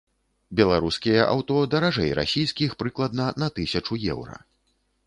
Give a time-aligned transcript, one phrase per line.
[0.59, 4.35] Беларускія аўто даражэй расійскіх прыкладна на тысячу еўра.